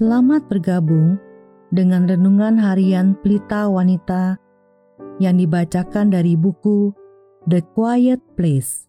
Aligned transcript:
Selamat 0.00 0.48
bergabung 0.48 1.20
dengan 1.68 2.08
renungan 2.08 2.56
harian 2.56 3.12
Pelita 3.20 3.68
Wanita 3.68 4.40
yang 5.20 5.36
dibacakan 5.36 6.08
dari 6.08 6.40
buku 6.40 6.88
The 7.44 7.60
Quiet 7.76 8.24
Place. 8.32 8.88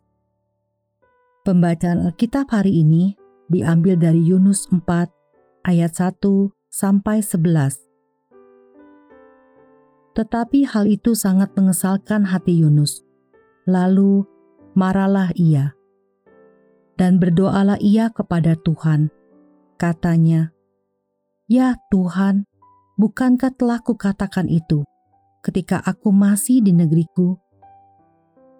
Pembacaan 1.43 2.07
Alkitab 2.07 2.55
hari 2.55 2.79
ini 2.79 3.19
diambil 3.51 3.99
dari 3.99 4.23
Yunus 4.23 4.71
4 4.71 4.87
ayat 5.67 5.91
1 5.99 6.15
sampai 6.71 7.19
11. 7.19 10.15
Tetapi 10.15 10.63
hal 10.63 10.87
itu 10.87 11.11
sangat 11.11 11.51
mengesalkan 11.59 12.23
hati 12.23 12.63
Yunus. 12.63 13.03
Lalu 13.67 14.23
marahlah 14.79 15.35
ia. 15.35 15.75
Dan 16.95 17.19
berdoalah 17.19 17.83
ia 17.83 18.07
kepada 18.15 18.55
Tuhan. 18.55 19.11
Katanya, 19.75 20.55
Ya 21.51 21.75
Tuhan, 21.91 22.47
bukankah 22.95 23.51
telah 23.59 23.83
kukatakan 23.83 24.47
itu 24.47 24.87
ketika 25.43 25.83
aku 25.83 26.07
masih 26.07 26.63
di 26.63 26.71
negeriku? 26.71 27.35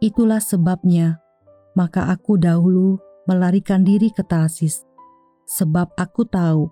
Itulah 0.04 0.44
sebabnya, 0.44 1.23
maka 1.72 2.12
aku 2.12 2.35
dahulu 2.35 2.99
melarikan 3.32 3.88
diri 3.88 4.12
ke 4.12 4.27
Tarsis, 4.27 4.84
sebab 5.48 5.96
aku 5.96 6.27
tahu 6.27 6.68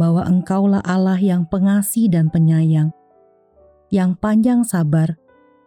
bahwa 0.00 0.24
Engkaulah 0.24 0.80
Allah 0.80 1.20
yang 1.20 1.44
pengasih 1.44 2.08
dan 2.08 2.32
penyayang, 2.32 2.96
yang 3.92 4.16
panjang 4.16 4.64
sabar 4.64 5.20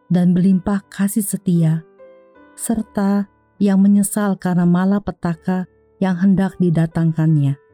dan 0.10 0.34
berlimpah 0.34 0.82
kasih 0.90 1.22
setia, 1.22 1.86
serta 2.58 3.30
yang 3.62 3.86
menyesal 3.86 4.34
karena 4.34 4.66
malapetaka 4.66 5.70
yang 6.02 6.18
hendak 6.18 6.58
didatangkannya. 6.58 7.69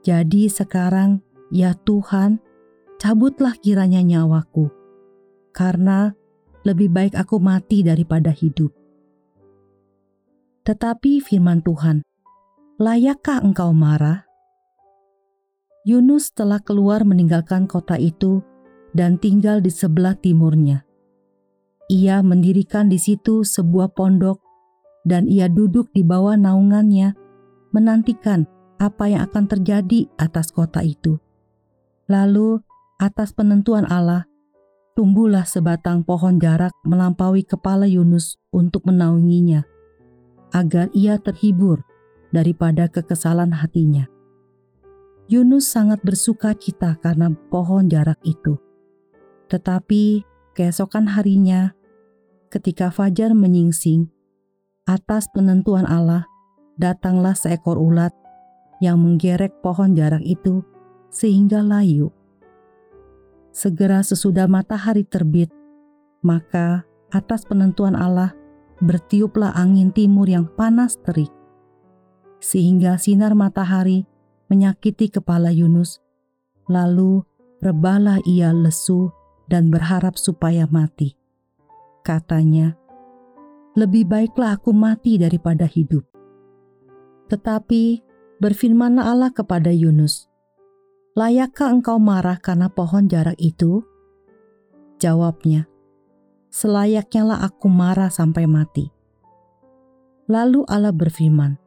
Jadi 0.00 0.48
sekarang, 0.48 1.20
ya 1.52 1.76
Tuhan, 1.84 2.40
cabutlah 2.96 3.52
kiranya 3.60 4.00
nyawaku, 4.00 4.72
karena 5.52 6.16
lebih 6.64 6.88
baik 6.88 7.14
aku 7.16 7.36
mati 7.36 7.84
daripada 7.84 8.32
hidup. 8.32 8.72
Tetapi 10.64 11.20
firman 11.20 11.60
Tuhan, 11.60 12.00
layakkah 12.80 13.44
engkau 13.44 13.76
marah? 13.76 14.24
Yunus 15.88 16.36
telah 16.36 16.60
keluar 16.60 17.08
meninggalkan 17.08 17.64
kota 17.64 17.96
itu 17.96 18.44
dan 18.92 19.16
tinggal 19.16 19.64
di 19.64 19.72
sebelah 19.72 20.12
timurnya. 20.12 20.84
Ia 21.88 22.20
mendirikan 22.20 22.92
di 22.92 23.00
situ 23.00 23.42
sebuah 23.42 23.96
pondok 23.96 24.40
dan 25.08 25.24
ia 25.24 25.48
duduk 25.48 25.88
di 25.96 26.04
bawah 26.04 26.36
naungannya 26.36 27.16
menantikan 27.72 28.44
apa 28.80 29.12
yang 29.12 29.28
akan 29.28 29.44
terjadi 29.44 30.08
atas 30.16 30.48
kota 30.50 30.80
itu. 30.80 31.20
Lalu, 32.08 32.64
atas 32.96 33.36
penentuan 33.36 33.84
Allah, 33.86 34.24
tumbuhlah 34.96 35.44
sebatang 35.44 36.02
pohon 36.02 36.40
jarak 36.40 36.72
melampaui 36.82 37.44
kepala 37.44 37.84
Yunus 37.84 38.40
untuk 38.50 38.88
menaunginya, 38.88 39.68
agar 40.56 40.88
ia 40.96 41.20
terhibur 41.20 41.84
daripada 42.32 42.88
kekesalan 42.88 43.52
hatinya. 43.52 44.08
Yunus 45.30 45.70
sangat 45.70 46.02
bersuka 46.02 46.56
cita 46.58 46.98
karena 46.98 47.30
pohon 47.52 47.86
jarak 47.86 48.18
itu. 48.26 48.58
Tetapi 49.46 50.26
keesokan 50.58 51.06
harinya, 51.06 51.70
ketika 52.50 52.90
fajar 52.90 53.30
menyingsing, 53.30 54.10
atas 54.90 55.30
penentuan 55.30 55.86
Allah, 55.86 56.26
datanglah 56.74 57.38
seekor 57.38 57.78
ulat 57.78 58.10
yang 58.80 58.98
menggerek 58.98 59.60
pohon 59.60 59.92
jarak 59.92 60.24
itu 60.24 60.64
sehingga 61.12 61.60
layu. 61.60 62.08
Segera 63.52 64.00
sesudah 64.00 64.48
matahari 64.48 65.04
terbit, 65.04 65.52
maka 66.24 66.88
atas 67.12 67.44
penentuan 67.44 67.94
Allah 67.94 68.32
bertiuplah 68.80 69.52
angin 69.52 69.92
timur 69.92 70.24
yang 70.24 70.48
panas 70.56 70.96
terik, 71.04 71.28
sehingga 72.40 72.96
sinar 72.96 73.36
matahari 73.36 74.08
menyakiti 74.48 75.12
kepala 75.12 75.52
Yunus. 75.52 76.00
Lalu 76.70 77.26
rebahlah 77.60 78.22
ia 78.24 78.54
lesu 78.54 79.12
dan 79.50 79.68
berharap 79.68 80.16
supaya 80.16 80.64
mati. 80.70 81.18
Katanya, 82.06 82.78
lebih 83.74 84.06
baiklah 84.06 84.56
aku 84.56 84.70
mati 84.70 85.18
daripada 85.18 85.66
hidup. 85.66 86.06
Tetapi 87.30 88.09
Berfirmanlah 88.40 89.04
Allah 89.04 89.30
kepada 89.36 89.68
Yunus, 89.68 90.24
Layakkah 91.12 91.76
engkau 91.76 92.00
marah 92.00 92.40
karena 92.40 92.72
pohon 92.72 93.04
jarak 93.04 93.36
itu? 93.36 93.84
Jawabnya, 94.96 95.68
Selayaknya 96.48 97.22
lah 97.28 97.38
aku 97.44 97.68
marah 97.68 98.08
sampai 98.08 98.48
mati. 98.48 98.88
Lalu 100.24 100.64
Allah 100.72 100.88
berfirman, 100.88 101.60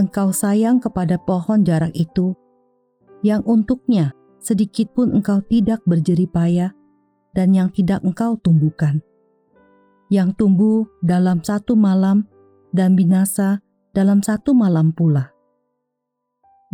Engkau 0.00 0.32
sayang 0.32 0.80
kepada 0.80 1.20
pohon 1.20 1.68
jarak 1.68 1.92
itu, 1.92 2.32
yang 3.20 3.44
untuknya 3.44 4.16
sedikit 4.40 4.88
pun 4.96 5.12
engkau 5.12 5.44
tidak 5.44 5.84
berjerih 5.84 6.32
payah 6.32 6.72
dan 7.36 7.52
yang 7.52 7.68
tidak 7.68 8.00
engkau 8.00 8.40
tumbuhkan. 8.40 9.04
Yang 10.08 10.40
tumbuh 10.40 10.88
dalam 11.04 11.44
satu 11.44 11.76
malam 11.76 12.24
dan 12.72 12.96
binasa 12.96 13.60
dalam 13.92 14.24
satu 14.24 14.56
malam 14.56 14.96
pula. 14.96 15.33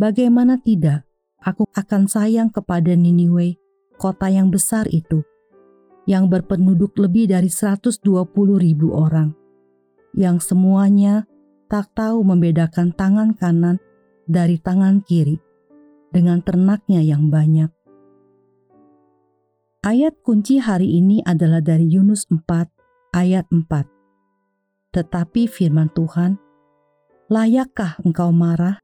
Bagaimana 0.01 0.57
tidak, 0.57 1.05
aku 1.45 1.69
akan 1.77 2.09
sayang 2.09 2.49
kepada 2.49 2.97
Niniwe, 2.97 3.61
kota 4.01 4.33
yang 4.33 4.49
besar 4.49 4.89
itu, 4.89 5.21
yang 6.09 6.25
berpenduduk 6.25 6.97
lebih 6.97 7.29
dari 7.29 7.53
120 7.53 8.01
ribu 8.57 8.97
orang, 8.97 9.37
yang 10.17 10.41
semuanya 10.41 11.29
tak 11.69 11.93
tahu 11.93 12.25
membedakan 12.25 12.97
tangan 12.97 13.37
kanan 13.37 13.77
dari 14.25 14.57
tangan 14.57 15.05
kiri, 15.05 15.37
dengan 16.09 16.41
ternaknya 16.41 17.05
yang 17.05 17.29
banyak. 17.29 17.69
Ayat 19.85 20.17
kunci 20.25 20.57
hari 20.57 20.97
ini 20.97 21.21
adalah 21.21 21.61
dari 21.61 21.85
Yunus 21.85 22.25
4 22.25 22.41
ayat 23.13 23.45
4. 23.53 23.69
Tetapi 24.97 25.45
firman 25.45 25.93
Tuhan, 25.93 26.41
layakkah 27.29 28.01
engkau 28.01 28.33
marah 28.33 28.80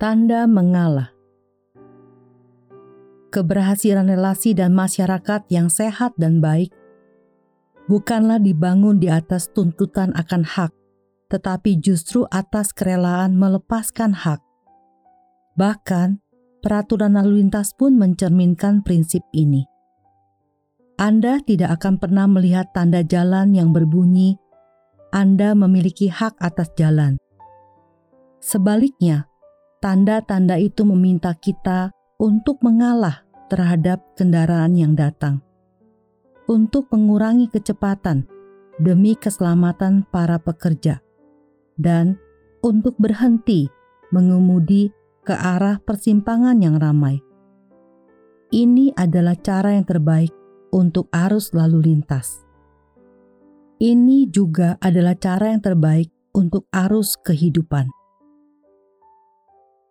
tanda 0.00 0.48
mengalah. 0.48 1.12
Keberhasilan 3.28 4.08
relasi 4.08 4.56
dan 4.56 4.72
masyarakat 4.72 5.44
yang 5.52 5.68
sehat 5.68 6.16
dan 6.16 6.40
baik 6.40 6.72
bukanlah 7.84 8.40
dibangun 8.40 8.96
di 8.96 9.12
atas 9.12 9.52
tuntutan 9.52 10.16
akan 10.16 10.42
hak, 10.48 10.72
tetapi 11.28 11.84
justru 11.84 12.24
atas 12.32 12.72
kerelaan 12.72 13.36
melepaskan 13.36 14.16
hak. 14.16 14.40
Bahkan, 15.60 16.24
peraturan 16.64 17.20
lalu 17.20 17.44
lintas 17.44 17.76
pun 17.76 18.00
mencerminkan 18.00 18.80
prinsip 18.80 19.20
ini. 19.36 19.68
Anda 20.96 21.44
tidak 21.44 21.76
akan 21.76 22.00
pernah 22.00 22.24
melihat 22.24 22.72
tanda 22.72 23.04
jalan 23.04 23.52
yang 23.52 23.76
berbunyi 23.76 24.40
Anda 25.12 25.52
memiliki 25.52 26.08
hak 26.08 26.40
atas 26.40 26.72
jalan. 26.78 27.20
Sebaliknya, 28.40 29.29
Tanda-tanda 29.80 30.60
itu 30.60 30.84
meminta 30.84 31.32
kita 31.32 31.88
untuk 32.20 32.60
mengalah 32.60 33.24
terhadap 33.48 34.04
kendaraan 34.12 34.76
yang 34.76 34.92
datang, 34.92 35.40
untuk 36.44 36.92
mengurangi 36.92 37.48
kecepatan 37.48 38.28
demi 38.76 39.16
keselamatan 39.16 40.04
para 40.12 40.36
pekerja, 40.36 41.00
dan 41.80 42.20
untuk 42.60 42.92
berhenti 43.00 43.72
mengemudi 44.12 44.92
ke 45.24 45.32
arah 45.32 45.80
persimpangan 45.80 46.60
yang 46.60 46.76
ramai. 46.76 47.24
Ini 48.52 48.92
adalah 49.00 49.32
cara 49.40 49.80
yang 49.80 49.88
terbaik 49.88 50.36
untuk 50.76 51.08
arus 51.08 51.56
lalu 51.56 51.88
lintas. 51.88 52.44
Ini 53.80 54.28
juga 54.28 54.76
adalah 54.76 55.16
cara 55.16 55.56
yang 55.56 55.64
terbaik 55.64 56.12
untuk 56.36 56.68
arus 56.68 57.16
kehidupan. 57.24 57.99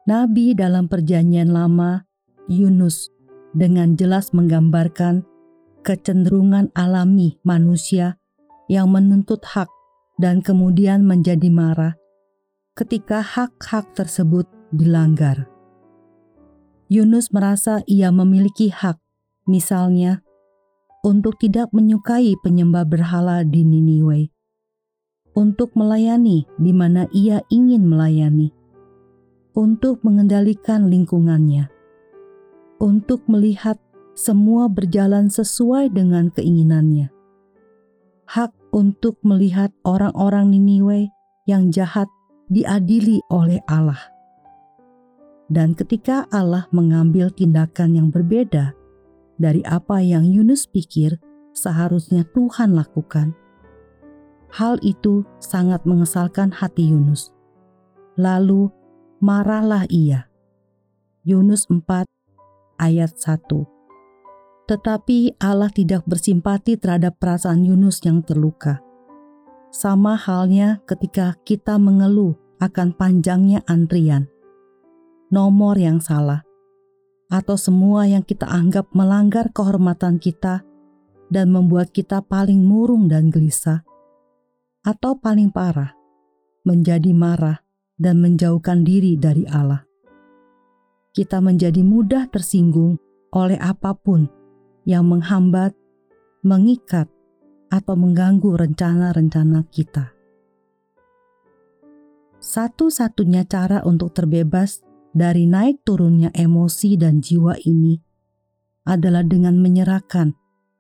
Nabi 0.10 0.58
dalam 0.58 0.90
Perjanjian 0.90 1.54
Lama, 1.54 2.02
Yunus, 2.50 3.14
dengan 3.54 3.94
jelas 3.94 4.34
menggambarkan 4.34 5.22
kecenderungan 5.86 6.74
alami 6.74 7.38
manusia 7.46 8.18
yang 8.66 8.90
menuntut 8.90 9.46
hak 9.46 9.70
dan 10.18 10.42
kemudian 10.42 11.06
menjadi 11.06 11.54
marah 11.54 11.94
ketika 12.74 13.22
hak-hak 13.22 13.86
tersebut 13.94 14.50
dilanggar. 14.74 15.46
Yunus 16.90 17.30
merasa 17.30 17.86
ia 17.86 18.10
memiliki 18.10 18.74
hak, 18.74 18.98
misalnya 19.46 20.26
untuk 21.06 21.38
tidak 21.38 21.70
menyukai 21.70 22.34
penyembah 22.42 22.90
berhala 22.90 23.46
di 23.46 23.62
Niniwe, 23.62 24.34
untuk 25.38 25.78
melayani 25.78 26.50
di 26.58 26.74
mana 26.74 27.06
ia 27.14 27.46
ingin 27.54 27.86
melayani 27.86 28.58
untuk 29.60 30.00
mengendalikan 30.08 30.88
lingkungannya, 30.88 31.68
untuk 32.80 33.28
melihat 33.28 33.76
semua 34.16 34.72
berjalan 34.72 35.28
sesuai 35.28 35.92
dengan 35.92 36.32
keinginannya. 36.32 37.12
Hak 38.24 38.56
untuk 38.72 39.20
melihat 39.20 39.76
orang-orang 39.84 40.56
Niniwe 40.56 41.12
yang 41.44 41.76
jahat 41.76 42.08
diadili 42.48 43.20
oleh 43.28 43.60
Allah. 43.68 44.00
Dan 45.52 45.76
ketika 45.76 46.24
Allah 46.32 46.72
mengambil 46.72 47.28
tindakan 47.28 48.00
yang 48.00 48.08
berbeda 48.16 48.72
dari 49.36 49.60
apa 49.68 50.00
yang 50.00 50.24
Yunus 50.24 50.72
pikir 50.72 51.20
seharusnya 51.52 52.24
Tuhan 52.32 52.78
lakukan, 52.80 53.36
hal 54.56 54.80
itu 54.88 55.28
sangat 55.44 55.84
mengesalkan 55.84 56.48
hati 56.54 56.96
Yunus. 56.96 57.34
Lalu 58.16 58.79
marahlah 59.20 59.84
ia. 59.92 60.32
Yunus 61.28 61.68
4 61.68 62.08
ayat 62.80 63.12
1 63.16 63.44
Tetapi 64.66 65.36
Allah 65.44 65.70
tidak 65.70 66.08
bersimpati 66.08 66.80
terhadap 66.80 67.20
perasaan 67.20 67.68
Yunus 67.68 68.00
yang 68.08 68.24
terluka. 68.24 68.80
Sama 69.70 70.16
halnya 70.18 70.82
ketika 70.88 71.38
kita 71.46 71.78
mengeluh 71.78 72.40
akan 72.64 72.96
panjangnya 72.96 73.62
antrian 73.68 74.32
nomor 75.30 75.78
yang 75.78 76.02
salah, 76.02 76.42
atau 77.30 77.54
semua 77.54 78.10
yang 78.10 78.26
kita 78.26 78.50
anggap 78.50 78.90
melanggar 78.98 79.54
kehormatan 79.54 80.18
kita 80.18 80.66
dan 81.30 81.54
membuat 81.54 81.94
kita 81.94 82.26
paling 82.26 82.66
murung 82.66 83.06
dan 83.06 83.30
gelisah, 83.30 83.86
atau 84.82 85.22
paling 85.22 85.54
parah, 85.54 85.94
menjadi 86.66 87.14
marah 87.14 87.62
dan 88.00 88.24
menjauhkan 88.24 88.88
diri 88.88 89.20
dari 89.20 89.44
Allah. 89.46 89.84
Kita 91.12 91.44
menjadi 91.44 91.84
mudah 91.84 92.32
tersinggung 92.32 92.96
oleh 93.36 93.60
apa 93.60 93.92
pun 93.94 94.32
yang 94.88 95.06
menghambat, 95.06 95.76
mengikat, 96.42 97.12
atau 97.70 97.94
mengganggu 97.94 98.58
rencana-rencana 98.58 99.62
kita. 99.70 100.10
Satu-satunya 102.40 103.46
cara 103.46 103.86
untuk 103.86 104.16
terbebas 104.16 104.82
dari 105.14 105.46
naik 105.46 105.86
turunnya 105.86 106.34
emosi 106.34 106.98
dan 106.98 107.22
jiwa 107.22 107.60
ini 107.62 108.00
adalah 108.88 109.22
dengan 109.22 109.60
menyerahkan 109.62 110.34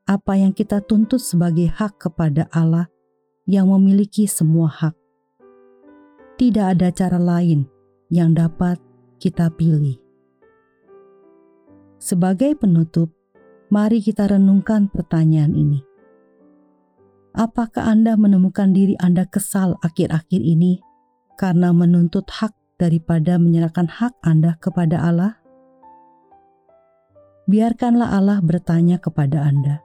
apa 0.10 0.34
yang 0.34 0.56
kita 0.56 0.82
tuntut 0.82 1.22
sebagai 1.22 1.70
hak 1.70 2.02
kepada 2.02 2.50
Allah 2.50 2.90
yang 3.46 3.70
memiliki 3.70 4.26
semua 4.26 4.72
hak. 4.72 4.96
Tidak 6.40 6.64
ada 6.72 6.88
cara 6.96 7.20
lain 7.20 7.68
yang 8.08 8.32
dapat 8.32 8.80
kita 9.20 9.52
pilih. 9.60 10.00
Sebagai 12.00 12.56
penutup, 12.56 13.12
mari 13.68 14.00
kita 14.00 14.24
renungkan 14.32 14.88
pertanyaan 14.88 15.52
ini. 15.52 15.84
Apakah 17.36 17.92
Anda 17.92 18.16
menemukan 18.16 18.72
diri 18.72 18.96
Anda 19.04 19.28
kesal 19.28 19.76
akhir-akhir 19.84 20.40
ini 20.40 20.80
karena 21.36 21.76
menuntut 21.76 22.32
hak 22.32 22.56
daripada 22.80 23.36
menyerahkan 23.36 23.92
hak 23.92 24.16
Anda 24.24 24.56
kepada 24.64 25.04
Allah? 25.04 25.44
Biarkanlah 27.52 28.16
Allah 28.16 28.40
bertanya 28.40 28.96
kepada 28.96 29.44
Anda. 29.44 29.84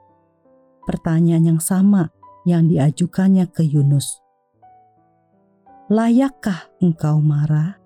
Pertanyaan 0.87 1.51
yang 1.51 1.59
sama 1.59 2.15
yang 2.47 2.71
diajukannya 2.71 3.51
ke 3.51 3.67
Yunus. 3.67 4.24
Layakkah 5.85 6.81
engkau 6.81 7.21
marah? 7.21 7.84